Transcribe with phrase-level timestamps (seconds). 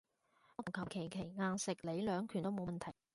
[0.55, 2.91] 我求求其其硬食你兩拳都冇問題